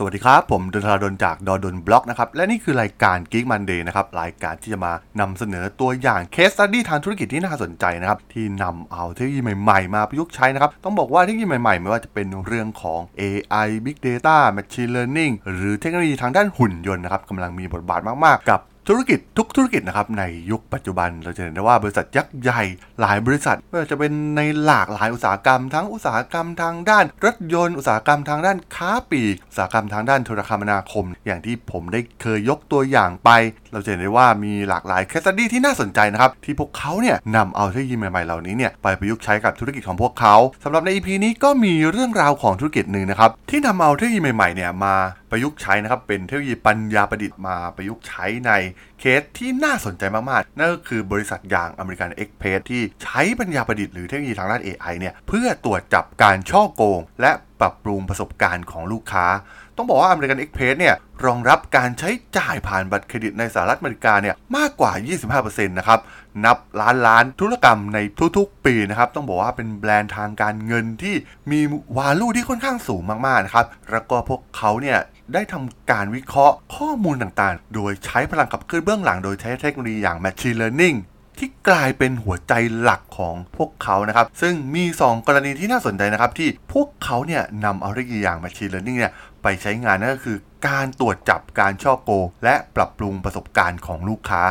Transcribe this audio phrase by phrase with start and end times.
[0.00, 18.60] สวัสดีครับ ผมดนทราดนจากดอดนบล็อกนะครับและนี่คือรายการ Geek Monday นะครับรายการที่จะมานำเสนอตัวอย่างเคสตัดดี้ทางธุรกิจที่น่าสนใจนะครับที่นำเอาเทคโนโลยีใหม่ๆ มาประยุกต์ใช้นะครับต้องบอกว่าเทคโนโลยีใหม่ๆ ไม่ว่าจะเป็นเรื่องของ AI Big Data Machine Learning หรือเทคโนโลยีทางด้านหุ่นยนต์นะครับกำลังมีบทบาทมากๆ กับ
[18.90, 22.62] ธุรกิจทุกธุรกิจนะครับในยุคปัจจุบันเราจะเห็นได้ว่าบริษัทยักษ์ใหญ่
[23.00, 33.30] หลายบริษัทไม่ว่าจะเป็นในหลากหลายอุตสาหกรรม ทั้งอุตสาหกรรมทางด้าน รถยนต์อุตสาหกรรมทางด้านค้าปลีกอุตสาหกรรมทางด้านโทรคมนาคม อย่างที่ผมได้เคยยกตัวอย่างไป
[33.72, 44.94] เราจะเห็นได้ว่ามีหลากหลายเคสตี้ที่น่าสนใจนะครับที่พวกเขาเนี่ยนำเอาเทคโนโลยีใหม่ๆเหล่านี้เนี่ยไปประยุกต์ใช้กับธุรกิจของพวกเขาสำหรับใน EP นี้ก็มีเรื่องราวของธุรกิจหนึ่งนะครับที่นำเอาเทคโนโลยีใหม่ๆเนี่ยมา
[45.30, 48.50] ประยุกต์ใช้นะครับเป็นเทคโนโลยีปัญญาประดิษฐ์มาประยุกต์ใช้ใน
[49.00, 59.26] เคสที่น่าสนใจมากๆ นั่นก็คือบริษัทอย่าง American Express ที่ใช้ปัญญาประดิษฐ์หรือเทคโนโลยีทางด้าน AI เนี่ยเพื่อตรวจจับการฉ้อโกง และ ปรับปรุงประสบการณ์ของลูกค้า
[59.76, 64.92] ต้องบอกว่า American Express เนี่ยรองรับการใช้จ่ายผ่านบัตรเครดิตในสหรัฐอเมริกาเนี่ยมากกว่า
[65.34, 66.00] 25%นะครับ
[66.44, 67.98] นับล้านล้านธุรกรรมใน
[68.36, 71.14] ทุกๆ ปีนะครับต้องบอกว่าเป็นแบรนด์ทางการเงินที่
[71.50, 71.60] มี
[71.96, 74.98] วาลูที่ค่อนข้างสูงมากๆนะครับแล้วก็พวกเขาเนี่ย
[75.34, 80.96] ได้ทำการวิเคราะห์ข้อมูลต่างๆ โดยใช้พลังขับเคลื่อนเบื้องหลังโดยใช้เทคโนโลยีอย่าง Machine Learning
[81.38, 94.42] ที่กลายเป็นหัวใจหลักของพวกเขานะครับ ซึ่งมี 2 กรณีที่น่าสนใจนะครับ ที่พวกเขาเนี่ยนำเอาเทคโนโลยีอย่าง Machine Learning เนี่ยไปใช้งานนั่นก็คือการตรวจจับการช่อโกงและปรับปรุงประสบการณ์ของลูกค้า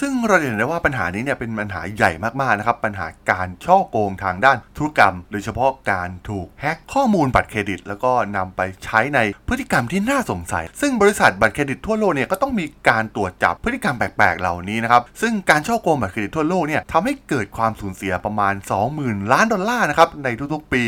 [0.00, 18.54] ซึ่งเราเห็นได้ว่าปัญหานี้เนี่ยเป็นปัญหาใหญ่มากๆนะครับ ปัญหาการฉ้อโกงทางด้านธุรกรรม โดยเฉพาะการถูกแฮ็กข้อมูลบัตรเครดิต แล้วก็นำไปใช้ในพฤติกรรมที่น่าสงสัย ซึ่งบริษัทบัตรเครดิตทั่วโลกเนี่ยก็ต้องมีการตรวจจับพฤติกรรมแปลกๆเหล่านี้นะครับ ซึ่งการฉ้อโกงบัตรเครดิตทั่วโลกเนี่ยทำให้เกิดความสูญเสียประมาณ
[18.92, 20.84] 20,000 ล้านดอลลาร์นะครับในทุกๆ ปี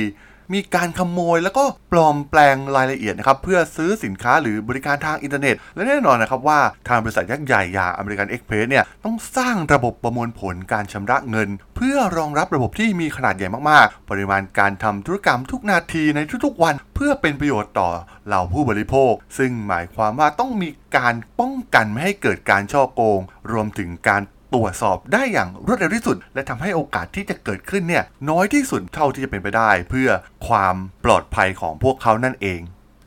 [0.52, 17.90] มีการขโมยแล้วก็ปลอมแปลงรายละเอียดนะครับเพื่อซื้อสินค้าหรือบริการทางอินเทอร์เน็ต และแน่นอนนะครับว่าทางบริษัทยักษ์ใหญ่อย่างอเมริกันเอ็กเพรสเนี่ยต้องสร้างระบบประมวลผลการชำระเงิน เพื่อรองรับระบบที่มีขนาดใหญ่มากๆ ปริมาณการทำธุรกรรมทุกนาทีในทุกๆวัน เพื่อเป็นประโยชน์ต่อ
[18.26, 23.20] เหล่าผู้บริโภค ซึ่งหมายความว่าต้องมีการป้องกันไม่ให้เกิดการช่อโกง
[23.52, 24.22] รวมถึงการ
[24.54, 30.08] ตรวจสอบได้อย่างรวดเร็วที่สุด และทำให้โอกาสที่จะเกิดขึ้นเนี่ยน้อยที่สุดเท่าที่จะเป็นไปได้ เพื่อ
[30.48, 32.60] ความปลอดภัยของพวกเขานั่นเอง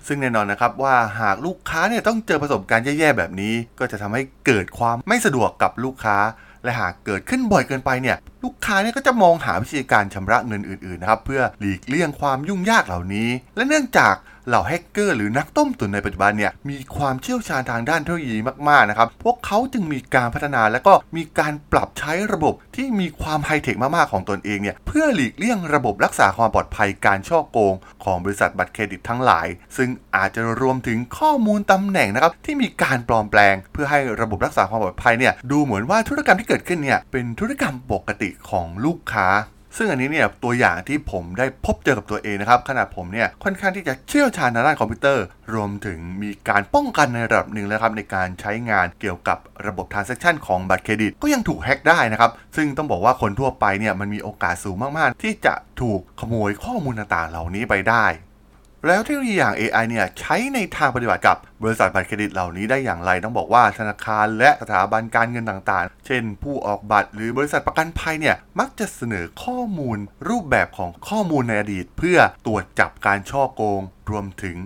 [0.07, 6.17] ซึ่งแน่นอนนะครับว่าหากลูกค้าเนี่ยต้องเจอประสบการณ์แย่ๆแบบนี้ ก็จะทำให้เกิดความไม่สะดวกกับลูกค้า
[6.63, 14.15] และหากเกิดขึ้นบ่อยเกินไปเนี่ย ลูกค้าเนี่ยก็จะมองหาวิธีการชำระเงินอื่นๆนะครับเพื่อหลีกเลี่ยงความยุ่งยากเหล่านี้ และเนื่องจาก
[14.47, 18.37] เหล่าแฮกเกอร์หรือนักต้มตุ๋นในปัจจุบันเนี่ยมีความเชี่ยวชาญทางด้านเทคโนโลยี
[18.69, 27.73] มากๆนะครับ พวกเขาจึงมีการพัฒนาและก็มีการปรับใช้ระบบที่มีความไฮเทคมากๆของตนเองเนี่ยเพื่อหลีกเลี่ยงระบบรักษาความปลอดภัยการช่อโกง
[28.03, 29.47] ของบริษัทบัตรเครดิตทั้งหลาย
[29.77, 39.27] ซึ่งอาจจะรวมถึงข้อมูลตำแหน่งนะครับที่มีการปลอมแปลง เพื่อให้ระบบรักษาความปลอดภัยเนี่ยดูเหมือนว่าธุรกรรมที่เกิดขึ้นเนี่ยเป็นธุรกรรมปกติของลูกค้า
[39.77, 49.37] ซึ่งอันนี้เนี่ยตัวอย่างที่ผมได้พบเจอกับตัวเองนะครับขนาดผมเนี่ยค่อนข้างที่จะเชี่ยวชาญในด้านคอมพิวเตอร์ รวมถึงมีการป้องกันในระดับหนึ่งแล้วครับในการใช้งานเกี่ยวกับ
[49.67, 58.05] ระบบ transaction ของบัตรเครดิต ก็ยังถูกแฮ็กได้นะครับซึ่งต้องบอกว่าคนทั่วไปเนี่ยมันมีโอกาสสูงมากๆ ที่จะถูกขโมยข้อมูลต่างๆ เหล่านี้ไปได้
[58.87, 69.97] แล้วเทคโนโลยีอย่าง AI เนี่ยใช้ในทางปฏิบัติกับบริษัทบัตรเครดิตเหล่านี้ได้อย่างไร ต้องบอกว่าธนาคารและสถาบันการเงินต่างๆ เช่น ผู้ออกบัตรหรือบริษัทประกันภัยเนี่ยมักจะเสนอข้อมูล
[70.29, 73.81] รูปแบบของข้อมูลในอดีต เพื่อตรวจจับการช่อโกง
[74.11, 74.57] รวมถึง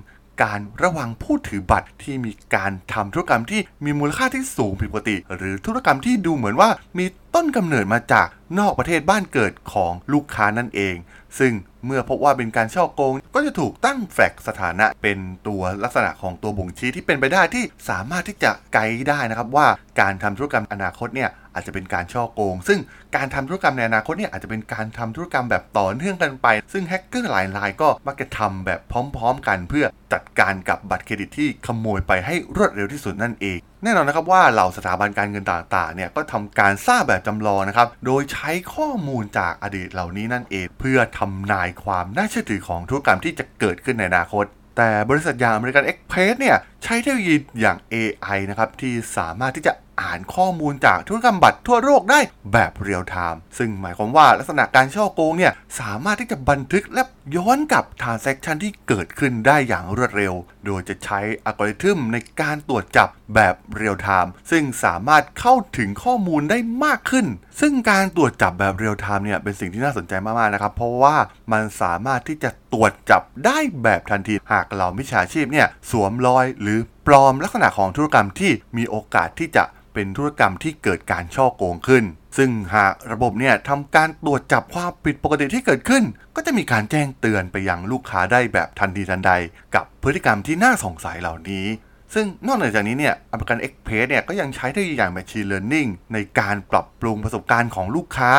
[0.43, 8.27] การระวังผู้ถือบัตรที่มีการทำธุรกรรมที่มีมูลค่าที่สูงผิดปกติ หรือธุรกรรมที่ดูเหมือนว่ามีต้นกำเนิดมาจาก
[8.59, 10.95] นอกประเทศบ้านเกิดของลูกค้านั่นเอง
[11.39, 11.53] ซึ่ง
[11.85, 15.17] เมื่อพบว่าเป็นการช่อโกง ก็จะถูกตั้งแฟกสถานะเป็น
[15.47, 19.67] ตัวลักษณะของตัวบ่งชี้ที่เป็นไปได้ที่สามารถที่จะไกด์ได้นะครับว่า
[19.99, 22.79] การทำธุรกรรมอนาคตเนี่ย อาจจะเป็นการช่อโกง ซึ่ง
[23.15, 44.45] การทำธุรกรรมในอนาคตเนี่ยอาจจะเป็นการทำธุรกรรมแบบต่อเนื่องกันไป ซึ่งแฮกเกอร์หลายรายก็มักจะทำแบบพร้อม ๆ กัน เพื่อจัดการกับบัตรเครดิตที่ขโมยไปให้รวดเร็วที่สุดนั่นเองแน่นอนนะครับว่าเหล่าสถาบันการเงินต่างๆเนี่ยก็ทำการสร้างแบบจำลองนะครับ โดยใช้ข้อมูลจากอดีตเหล่านี้นั่นเอง เพื่อทำนายความน่าเชื่อถือของธุรกรรมที่จะเกิดขึ้นในอนาคต
[44.77, 46.57] แต่บริษัทอย่าง American Express เนี่ย
[46.87, 52.19] ใช้เทคโนโลยีอย่าง AI นะครับ ที่สามารถที่จะอ่านข้อมูลจากธุรกรรมบัตรทั่วโลกได้
[52.53, 57.03] แบบเรียลไทม์ซึ่งหมายความว่าลักษณะการฉ้อโกงเนี่ย สามารถที่จะบันทึกและ
[57.35, 60.33] ย้อนกลับ transaction ที่เกิดขึ้นได้อย่างรวดเร็ว
[60.65, 67.25] โดยจะใช้อัลกอริทึมในการตรวจจับแบบเรียลไทม์ซึ่งสามารถเข้าถึงข้อมูลได้มากขึ้น
[67.61, 71.15] ซึ่งการตรวจจับแบบเรียลไทม์เนี่ย เป็นสิ่งที่น่าสนใจมากๆนะครับ เพราะว่า
[71.51, 76.74] มันสามารถที่จะตรวจจับได้แบบทันทีหากเหล่ามิจฉาชีพเนี่ยสวมรอยหรือ
[77.07, 79.63] ปลอมลักษณะของธุรกรรมที่มีโอกาสที่จะ
[79.93, 82.03] เป็นธุรกรรมที่เกิดการฉ้อโกงขึ้น
[82.37, 86.03] ซึ่งหากระบบเนี่ยทำการตรวจจับความผิดปกติที่เกิดขึ้น
[86.35, 89.31] ก็จะมีการแจ้งเตือนไปยังลูกค้าได้แบบทันทีทันใด
[89.75, 91.65] กับพฤติกรรมที่น่าสงสัยเหล่านี้
[92.13, 98.31] ซึ่งนอกเหนือจากนี้เนี่ย American Express เนี่ยก็ยังใช้เทคโนโลยีอย่าง Machine Learning ในการปรับปรุงประสบการณ์ของลูกค้า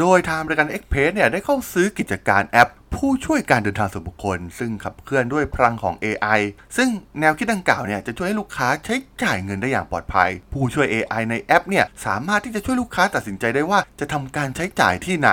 [0.00, 6.40] โดยทาง American Express เนี่ยได้เข้าซื้อกิจการแอป ผู้ช่วยการเดินทางส่วนบุคคล ซึ่งขับเคลื่อนด้วยพลังของ AI
[6.76, 6.88] ซึ่ง
[7.20, 15.30] แนวคิดดังกล่าวเนี่ยจะช่วยให้ลูกค้าใช้จ่ายเงินได้อย่างปลอดภัย ผู้ช่วย AI ในแอปเนี่ยสามารถที่จะช่วยลูกค้าตัดสินใจได้ว่าจะทำการใช้จ่ายที่ไหน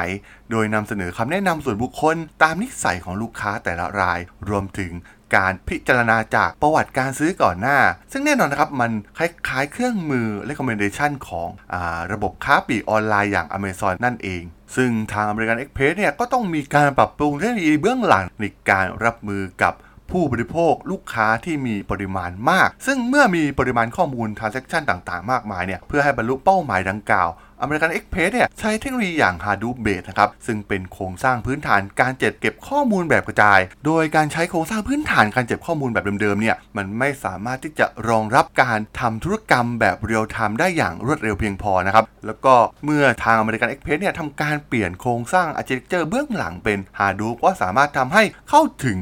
[0.52, 4.20] โดยนำเสนอคำแนะนำส่วนบุคคล ตามนิสัยของลูกค้าแต่ละราย
[4.50, 4.92] รวมถึง
[5.36, 7.78] การพิจารณาจากประวัติการซื้อก่อนหน้า
[8.12, 11.76] ซึ่งแน่นอนนะครับ มันคล้ายๆเครื่องมือ recommendation ของอ
[12.12, 14.44] ระบบค้าปลีกออนไลน์อย่าง Amazon นั่นเอง
[14.76, 19.74] ซึ่งทางบริการ Express เนี่ยก็ต้องมีการปรับปรุงเทคโนโลยีเบื้องหลังในการรับมือกับ
[20.12, 27.30] ผู้บริโภคลูกค้าที่มีปริมาณมาก ซึ่งเมื่อมีปริมาณข้อมูล transaction ต่างๆ มากมายเนี่ยเพื่อให้บรรลุเป้าหมายดังกล่าว
[27.64, 42.54] American Express เนี่ยใช้เทคโนโลยีอย่าง Hadoop Base นะครับซึ่งเป็นโครงสร้างพื้นฐานการเจ็ดเก็บข้อมูลแบบกระจาย โดยการใช้โครงสร้างพื้นฐานการเจ็บข้อมูลแบบเดิมๆเนี่ยมันไม่สามารถที่จะรองรับการทำธุรกรรมแบบเรียลไทม์ได้อย่างรวดเร็วเพียงพอนะครับแล้วก็
[42.86, 48.98] เมื่อทาง American Express เนี่ยทำการเปลี่ยนโครงสร้าง architecture เบื้องหลังเป็น Hadoop ก็สามารถทำให้เข้าถึง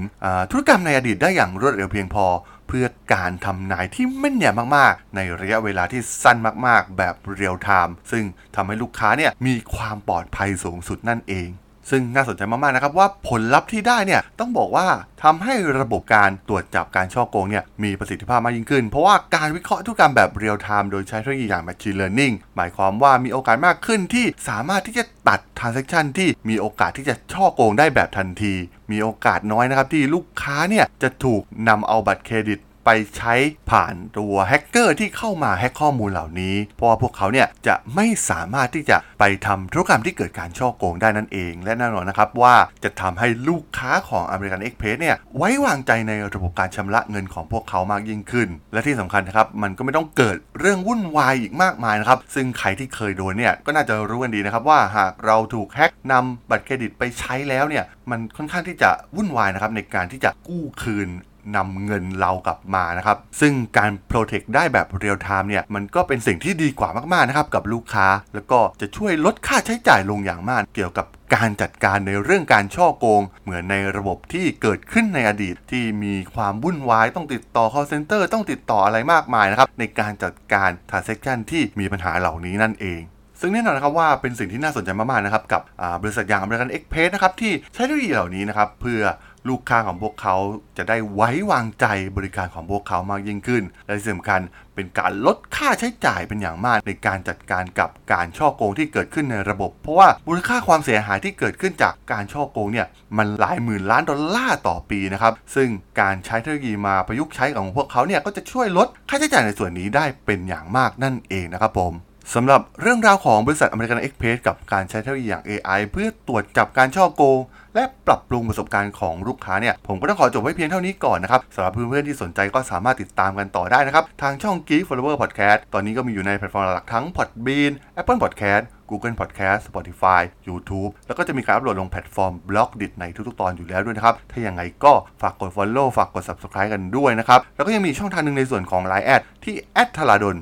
[0.51, 2.25] ธุรกรรมในอดีตได้อย่างรวดเร็วเพียงพอ
[2.71, 6.37] เพื่อการทำนายที่แม่นยำมากๆ ในระยะเวลาที่สั้น
[6.67, 8.23] มากๆ แบบเรียลไทม์ซึ่ง
[8.55, 11.49] ทำให้ลูกค้าเนี่ยมีความปลอดภัยสูงสุดนั่นเอง
[11.91, 14.87] ซึ่งน่าสนใจมากๆนะครับว่าผลลัพธ์ที่ได้เนี่ยต้องบอกว่า
[15.23, 28.53] ทำให้ระบบการตรวจจับการฉ้อโกงเนี่ยมีประสิทธิภาพมากยิ่งขึ้น เพราะว่าการวิเคราะห์ธุรกรรมแบบเรียลไทม์โดยใช้เทคโนโลยีอย่าง Machine Learning หมายความว่ามีโอกาสมากขึ้นที่สามารถที่จะตัด Transaction ที่มีโอกาสที่จะฉ้อโกงได้แบบทันที
[28.91, 33.33] มีโอกาสน้อยนะครับที่ลูกค้าเนี่ยจะถูกนำเอาบัตรเครดิต ไปใช้
[33.69, 61.09] ผ่านตัวแฮกเกอร์ที่เข้ามาแฮกข้อมูลเหล่านี้ เพราะว่าพวกเขาเนี่ยจะไม่สามารถที่จะไปทำธุรกรรมที่เกิดการช่อโกงได้นั่นเอง และแน่นอนนะครับว่าจะทำให้ลูกค้าของ American Express เนี่ยไว้วางใจในระบบการชำระเงินของพวกเขามากยิ่งขึ้น และที่สำคัญนะครับมันก็ไม่ต้องเกิดเรื่องวุ่นวายอีกมากมายนะครับซึ่งใครที่เคยโดนเนี่ยก็น่าจะรู้กันดีนะครับว่าหากเราถูกแฮกนำบัตรเครดิตไปใช้แล้วเนี่ยมันค่อนข้างที่จะวุ่นวายนะครับในการที่จะกู้คืน
[61.55, 71.05] นำเงินเรากลับมานะครับ ซึ่งการ protect ได้แบบเรียลไทม์เนี่ย มันก็เป็นสิ่งที่ดีกว่ามากๆนะครับกับลูกค้า แล้วก็จะช่วยลดค่าใช้จ่ายลงอย่างมาก เกี่ยวกับ
[71.35, 83.01] การจัดการในเรื่องการฉ้อโกง เหมือนในระบบที่เกิดขึ้นในอดีตที่มีความวุ่นวายต้องติดต่อ call center ต้องติดต่ออะไรมากมายนะครับในการจัดการ transaction ที่มีปัญหาเหล่านี้นั่นเอง
[83.41, 85.61] ซึ่งแน่นอนนะครับว่าเป็นสิ่งที่น่าสนใจมากๆนะครับกับ
[86.01, 89.01] บริษัทอย่าง American Express นะครับที่ใช้เทคโนโลยีเหล่านี้นะครับเพื่อ
[89.49, 90.35] ลูกค้าของพวกเขา
[90.77, 91.85] จะได้ไว้วางใจ
[92.17, 94.41] บริการของพวกเขามากยิ่งขึ้น และที่สำคัญ
[94.75, 102.87] เป็นการลดค่าใช้จ่ายเป็นอย่างมากในการจัดการกับการช่อโกงที่เกิดขึ้นในระบบ เพราะว่ามูลค่าความเสียหายที่เกิดขึ้นจากการช่อโกงเนี่ย
[103.17, 105.69] มันหลายหมื่นล้านดอลลาร์ต่อปีนะครับซึ่ง
[106.01, 111.93] การใช้เทคโนโลยีมาประยุกต์ใช้ของพวกเขาเนี่ยก็จะช่วยลดค่าใช้จ่ายในส่วนนี้ได้เป็นอย่างมากนั่นเองนะครับผม
[112.35, 117.39] สำหรับเรื่องราวของบริษัท American Express กับการใช้เทคโนโลยีอย่าง AI เพื่อตรวจจับการฉ้อโกง
[117.75, 132.33] และปรับปรุงประสบการณ์ของลูกค้าเนี่ย ผมก็ต้องขอจบไว้เพียงเท่านี้ก่อนนะครับสำหรับเพื่อนๆที่สนใจก็สามารถติดตามกันต่อได้นะครับ ทางช่อง Geek Forever Podcast ตอนนี้ก็มีอยู่ในแพลตฟอร์มหลักทั้ง Podbean Apple Podcast Google Podcast Spotify YouTube แล้วก็จะมีการอัปโหลดลงแพลตฟอร์ม
[132.49, 139.55] Blockdit ในทุกๆ ตอนอยู่แล้วด้วยนะครับ ถ้าอย่างไรก็ฝากกด Follow ฝากกด Subscribe กันด้วยนะครับ แล้วก็ยังมีช่องทางหนึ่งในส่วนของ Line add ที่
[139.95, 140.37] t h a l a d o n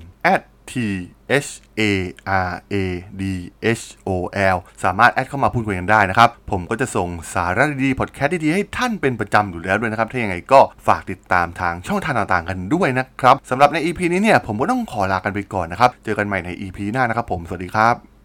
[0.71, 0.73] T
[1.45, 1.81] H A
[2.49, 2.75] R A
[3.21, 3.23] D
[3.79, 4.09] H O
[4.55, 18.16] L สามารถแอดเข้ามาพูดคุยกันได้นะครับ ผมก็จะส่งสาระดีๆพอดแคสต์ดีๆให้ท่านเป็นประจำอยู่แล้วด้วยนะครับ ถ้าอย่างไรก็ฝากติดตามทางช่องทางต่างๆกันด้วยนะครับสำหรับใน EP นี้เนี่ยผมก็ต้องขอลากันไปก่อนนะครับ เจอกันใหม่ใน EP หน้านะครับผม สวัสดีครับ